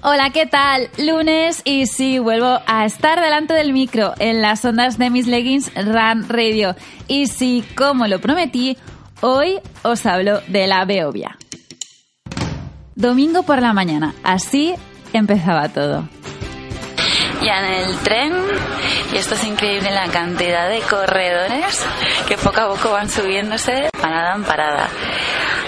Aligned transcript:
Hola, 0.00 0.30
¿qué 0.30 0.46
tal? 0.46 0.90
Lunes 0.96 1.60
y 1.64 1.86
sí, 1.86 2.20
vuelvo 2.20 2.60
a 2.66 2.86
estar 2.86 3.20
delante 3.20 3.52
del 3.54 3.72
micro 3.72 4.14
en 4.20 4.40
las 4.40 4.64
ondas 4.64 4.96
de 4.96 5.10
mis 5.10 5.26
leggings 5.26 5.72
Run 5.74 6.28
Radio. 6.28 6.76
Y 7.08 7.26
sí, 7.26 7.64
como 7.76 8.06
lo 8.06 8.20
prometí, 8.20 8.78
hoy 9.22 9.58
os 9.82 10.06
hablo 10.06 10.40
de 10.46 10.68
la 10.68 10.84
Beovia. 10.84 11.36
Domingo 12.94 13.42
por 13.42 13.60
la 13.60 13.72
mañana, 13.72 14.14
así 14.22 14.72
empezaba 15.12 15.68
todo. 15.68 16.08
Ya 17.42 17.58
en 17.58 17.88
el 17.88 17.98
tren, 17.98 18.32
y 19.12 19.16
esto 19.16 19.34
es 19.34 19.44
increíble 19.44 19.90
la 19.90 20.06
cantidad 20.08 20.68
de 20.68 20.80
corredores 20.80 21.84
que 22.28 22.36
poco 22.36 22.60
a 22.60 22.68
poco 22.68 22.92
van 22.92 23.10
subiéndose 23.10 23.90
parada 24.00 24.36
en 24.36 24.44
parada. 24.44 24.88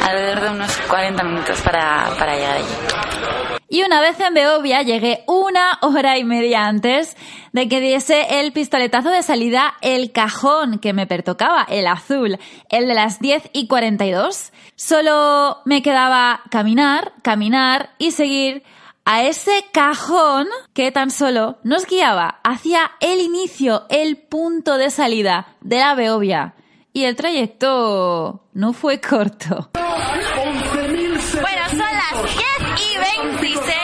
Alrededor 0.02 0.40
de 0.40 0.50
unos 0.50 0.76
40 0.88 1.22
minutos 1.24 1.60
para, 1.62 2.10
para 2.16 2.36
llegar 2.36 2.56
allí. 2.56 3.49
Y 3.72 3.84
una 3.84 4.00
vez 4.00 4.18
en 4.18 4.34
Beovia 4.34 4.82
llegué 4.82 5.22
una 5.28 5.78
hora 5.82 6.18
y 6.18 6.24
media 6.24 6.66
antes 6.66 7.16
de 7.52 7.68
que 7.68 7.80
diese 7.80 8.40
el 8.40 8.52
pistoletazo 8.52 9.10
de 9.10 9.22
salida 9.22 9.74
el 9.80 10.10
cajón 10.10 10.80
que 10.80 10.92
me 10.92 11.06
pertocaba, 11.06 11.62
el 11.70 11.86
azul, 11.86 12.36
el 12.68 12.88
de 12.88 12.94
las 12.94 13.20
10 13.20 13.50
y 13.52 13.68
42. 13.68 14.52
Solo 14.74 15.58
me 15.66 15.82
quedaba 15.82 16.42
caminar, 16.50 17.12
caminar 17.22 17.90
y 17.98 18.10
seguir 18.10 18.64
a 19.04 19.22
ese 19.22 19.64
cajón 19.72 20.48
que 20.74 20.90
tan 20.90 21.12
solo 21.12 21.58
nos 21.62 21.86
guiaba 21.86 22.40
hacia 22.42 22.90
el 22.98 23.20
inicio, 23.20 23.86
el 23.88 24.16
punto 24.16 24.78
de 24.78 24.90
salida 24.90 25.54
de 25.60 25.78
la 25.78 25.94
Beovia. 25.94 26.54
Y 26.92 27.04
el 27.04 27.14
trayecto 27.14 28.48
no 28.52 28.72
fue 28.72 29.00
corto. 29.00 29.70
Bueno, 31.34 31.68
son 31.68 31.78
las 31.78 32.36
10 32.36 32.59
y 33.00 33.06
26 33.06 33.66
y 33.66 33.79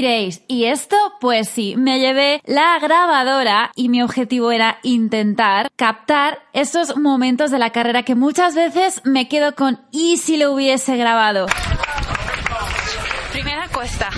diréis, 0.00 0.42
¿y 0.46 0.66
esto? 0.66 0.96
Pues 1.20 1.48
sí, 1.48 1.74
me 1.76 1.98
llevé 1.98 2.40
la 2.44 2.78
grabadora 2.78 3.72
y 3.74 3.88
mi 3.88 4.00
objetivo 4.00 4.52
era 4.52 4.78
intentar 4.84 5.72
captar 5.74 6.38
esos 6.52 6.96
momentos 6.96 7.50
de 7.50 7.58
la 7.58 7.70
carrera 7.70 8.04
que 8.04 8.14
muchas 8.14 8.54
veces 8.54 9.02
me 9.04 9.26
quedo 9.26 9.56
con 9.56 9.80
¿y 9.90 10.18
si 10.18 10.36
lo 10.36 10.52
hubiese 10.52 10.96
grabado? 10.96 11.46
Primera 13.32 13.66
cuesta, 13.74 14.08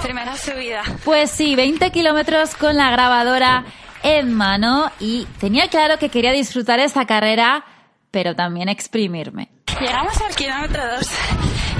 primera 0.00 0.36
subida. 0.36 0.82
Pues 1.04 1.32
sí, 1.32 1.56
20 1.56 1.90
kilómetros 1.90 2.54
con 2.54 2.76
la 2.76 2.92
grabadora 2.92 3.64
en 4.04 4.32
mano 4.32 4.92
y 5.00 5.26
tenía 5.40 5.66
claro 5.66 5.98
que 5.98 6.08
quería 6.08 6.30
disfrutar 6.30 6.78
esta 6.78 7.04
carrera, 7.04 7.64
pero 8.12 8.36
también 8.36 8.68
exprimirme. 8.68 9.48
Llegamos 9.80 10.20
al 10.20 10.36
kilómetro 10.36 10.82
2 10.98 11.08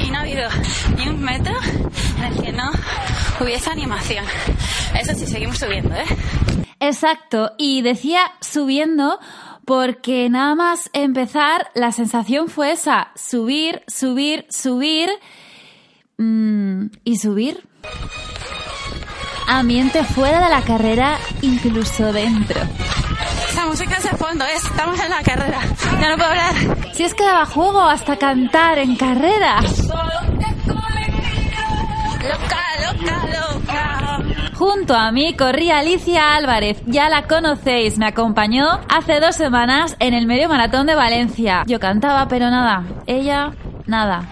y 0.04 0.10
no 0.10 0.18
ha 0.18 0.22
habido 0.22 0.48
ni 0.96 1.08
un 1.08 1.22
metro 1.22 1.54
en 2.18 2.24
el 2.24 2.39
hubiese 3.44 3.70
animación. 3.70 4.24
Eso 4.98 5.14
sí, 5.14 5.26
seguimos 5.26 5.58
subiendo, 5.58 5.94
¿eh? 5.94 6.04
Exacto, 6.80 7.52
y 7.58 7.82
decía 7.82 8.32
subiendo 8.40 9.18
porque 9.64 10.28
nada 10.30 10.54
más 10.54 10.90
empezar 10.92 11.70
la 11.74 11.92
sensación 11.92 12.48
fue 12.48 12.72
esa, 12.72 13.12
subir, 13.14 13.84
subir, 13.86 14.46
subir 14.50 15.10
mm, 16.18 16.86
y 17.04 17.18
subir. 17.18 17.62
Ambiente 19.46 20.04
fuera 20.04 20.44
de 20.44 20.50
la 20.50 20.62
carrera, 20.62 21.18
incluso 21.42 22.12
dentro. 22.12 22.60
Esa 23.48 23.66
música 23.66 23.96
es 23.96 24.04
de 24.04 24.16
fondo, 24.16 24.44
¿eh? 24.44 24.56
estamos 24.56 24.98
en 25.00 25.10
la 25.10 25.22
carrera. 25.22 25.60
Ya 26.00 26.08
no 26.10 26.16
puedo 26.16 26.30
hablar. 26.30 26.54
Si 26.94 27.04
es 27.04 27.14
que 27.14 27.24
daba 27.24 27.46
juego 27.46 27.82
hasta 27.82 28.16
cantar 28.16 28.78
en 28.78 28.96
carrera. 28.96 29.60
Loca, 29.60 30.54
loca, 30.66 32.28
loca. 32.28 32.69
Junto 34.60 34.94
a 34.94 35.10
mí 35.10 35.34
corría 35.38 35.78
Alicia 35.78 36.34
Álvarez, 36.36 36.82
ya 36.84 37.08
la 37.08 37.26
conocéis, 37.26 37.96
me 37.96 38.04
acompañó 38.04 38.66
hace 38.90 39.18
dos 39.18 39.34
semanas 39.34 39.96
en 40.00 40.12
el 40.12 40.26
medio 40.26 40.50
maratón 40.50 40.86
de 40.86 40.94
Valencia. 40.94 41.62
Yo 41.66 41.80
cantaba, 41.80 42.28
pero 42.28 42.50
nada, 42.50 42.84
ella, 43.06 43.52
nada. 43.86 44.28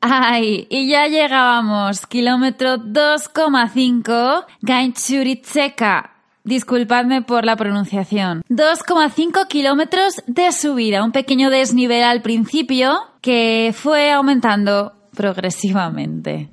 Ay, 0.00 0.68
y 0.70 0.88
ya 0.88 1.08
llegábamos, 1.08 2.06
kilómetro 2.06 2.76
2,5, 2.76 4.44
Gainchuritzeka. 4.60 6.12
Disculpadme 6.44 7.22
por 7.22 7.44
la 7.44 7.56
pronunciación. 7.56 8.44
2,5 8.50 9.48
kilómetros 9.48 10.22
de 10.28 10.52
subida, 10.52 11.02
un 11.02 11.10
pequeño 11.10 11.50
desnivel 11.50 12.04
al 12.04 12.22
principio 12.22 13.00
que 13.20 13.74
fue 13.76 14.12
aumentando 14.12 14.92
progresivamente. 15.16 16.50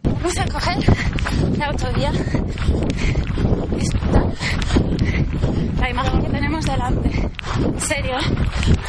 Coger 0.51 1.08
Disfrutar 3.75 4.33
la 5.79 5.89
imagen 5.89 6.21
que 6.21 6.29
tenemos 6.29 6.65
delante. 6.65 7.09
En 7.63 7.81
serio. 7.81 8.15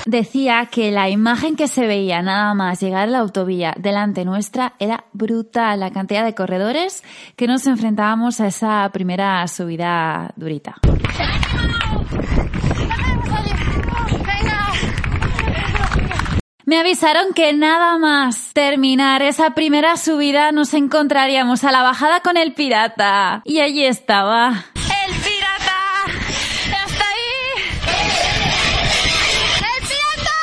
Decía 0.07 0.69
que 0.71 0.91
la 0.91 1.09
imagen 1.09 1.57
que 1.57 1.69
se 1.69 1.87
veía 1.87 2.23
nada 2.23 2.55
más 2.55 2.81
llegar 2.81 3.03
a 3.03 3.07
la 3.07 3.19
autovía 3.19 3.75
delante 3.79 4.25
nuestra 4.25 4.75
era 4.79 5.05
brutal, 5.13 5.81
la 5.81 5.91
cantidad 5.91 6.25
de 6.25 6.35
corredores 6.35 7.03
que 7.37 7.47
nos 7.47 7.67
enfrentábamos 7.67 8.41
a 8.41 8.47
esa 8.47 8.89
primera 8.93 9.47
subida 9.47 10.33
durita. 10.37 10.77
Me 16.71 16.79
avisaron 16.79 17.35
que 17.35 17.53
nada 17.53 17.99
más 17.99 18.53
terminar 18.53 19.23
esa 19.23 19.57
primera 19.57 19.97
subida 19.97 20.53
nos 20.53 20.73
encontraríamos 20.73 21.65
a 21.65 21.73
la 21.73 21.83
bajada 21.83 22.21
con 22.21 22.37
el 22.37 22.55
pirata. 22.55 23.43
Y 23.45 23.59
allí 23.59 23.85
estaba. 23.85 24.67
¡El 24.77 25.17
pirata! 25.17 25.81
¡Está 26.87 27.05
ahí! 27.11 27.43
¡El 29.59 29.83
pirata! 29.89 30.37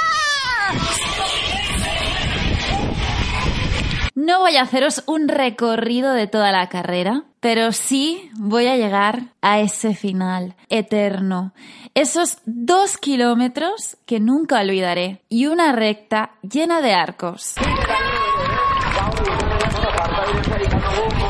No 4.16 4.42
voy 4.42 4.58
a 4.58 4.64
haceros 4.64 5.04
un 5.08 5.30
recorrido 5.30 6.12
de 6.12 6.28
toda 6.28 6.52
la 6.52 6.68
carrera, 6.68 7.24
pero 7.50 7.72
sí 7.72 8.30
voy 8.34 8.68
a 8.68 8.76
llegar 8.76 9.28
a 9.42 9.62
ese 9.62 9.96
final 9.96 10.58
eterno. 10.68 11.54
Esos 11.94 12.40
dos 12.44 12.98
kilómetros 12.98 13.96
que 14.06 14.20
nunca 14.20 14.60
olvidaré 14.60 15.22
y 15.30 15.46
una 15.46 15.72
recta 15.72 16.32
llena 16.42 16.82
de 16.82 16.94
arcos. 16.94 17.54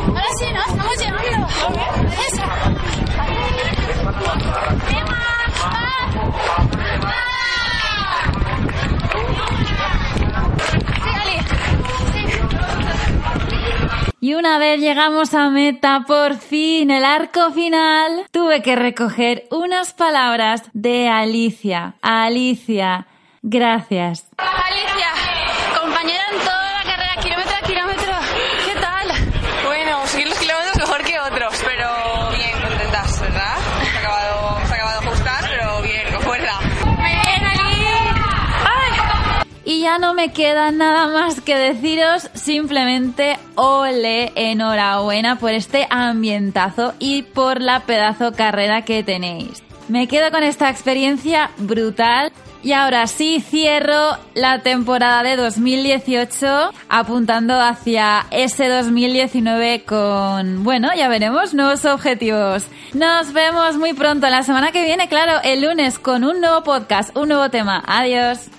Ahora 0.07 0.25
sí, 0.39 0.45
¿no? 0.51 0.59
Estamos 0.59 0.97
llegando. 0.97 1.76
Y 14.27 14.33
una 14.33 14.59
vez 14.59 14.81
llegamos 14.81 15.33
a 15.33 15.49
meta, 15.49 16.03
por 16.05 16.35
fin, 16.35 16.91
el 16.91 17.05
arco 17.05 17.49
final, 17.53 18.25
tuve 18.29 18.61
que 18.61 18.75
recoger 18.75 19.47
unas 19.51 19.93
palabras 19.93 20.63
de 20.73 21.07
Alicia. 21.07 21.93
Alicia, 22.01 23.07
gracias. 23.41 24.27
Alicia, 24.35 25.79
compañera 25.79 26.23
en 26.33 26.39
toda 26.39 26.73
la 26.73 26.83
carrera, 26.83 27.15
kilómetro 27.23 27.55
a 27.55 27.65
kilómetro. 27.65 28.13
¿Qué 28.65 28.81
tal? 28.81 29.07
Bueno, 29.65 30.05
seguir 30.07 30.27
los 30.27 30.39
kilómetros 30.39 30.75
mejor 30.75 31.03
que 31.05 31.19
otros, 31.21 31.63
pero 31.63 31.89
bien 32.35 32.51
contentas, 32.61 33.21
¿verdad? 33.21 33.55
Se 33.81 33.95
ha 33.95 33.99
acabado, 34.01 34.67
se 34.67 34.73
ha 34.73 34.75
acabado 34.75 34.99
de 34.99 35.07
ajustar, 35.07 35.49
pero 35.49 35.81
bien, 35.83 36.13
con 36.13 36.21
fuerza. 36.23 36.59
Bien, 36.83 37.45
Ali. 37.45 37.85
Ay. 38.75 38.91
Y 39.63 39.75
ya 39.87 39.99
no 39.99 40.13
me 40.13 40.33
queda 40.33 40.69
nada 40.71 41.07
más 41.07 41.39
que 41.39 41.55
deciros 41.55 42.29
simplemente 42.33 43.39
ole, 43.55 44.33
enhorabuena 44.35 45.39
por 45.39 45.51
este 45.51 45.87
ambientazo 45.89 46.93
y 46.99 47.21
por 47.21 47.61
la 47.61 47.85
pedazo 47.85 48.33
carrera 48.33 48.81
que 48.81 49.01
tenéis. 49.03 49.63
Me 49.87 50.09
quedo 50.09 50.29
con 50.29 50.43
esta 50.43 50.69
experiencia 50.69 51.51
brutal 51.57 52.33
Y 52.63 52.73
ahora 52.73 53.07
sí 53.07 53.39
cierro 53.39 54.17
la 54.33 54.59
temporada 54.59 55.23
de 55.23 55.37
2018 55.37 56.73
apuntando 56.89 57.53
hacia 57.61 58.25
ese 58.31 58.67
2019 58.67 59.85
con, 59.85 60.65
bueno, 60.65 60.89
ya 60.97 61.07
veremos, 61.07 61.53
nuevos 61.53 61.85
objetivos. 61.85 62.65
Nos 62.93 63.31
vemos 63.31 63.77
muy 63.77 63.93
pronto, 63.93 64.27
la 64.27 64.43
semana 64.43 64.73
que 64.73 64.83
viene, 64.83 65.07
claro, 65.07 65.39
el 65.45 65.61
lunes 65.61 65.97
con 65.97 66.25
un 66.25 66.41
nuevo 66.41 66.63
podcast, 66.65 67.15
un 67.15 67.29
nuevo 67.29 67.49
tema. 67.49 67.81
Adiós. 67.87 68.49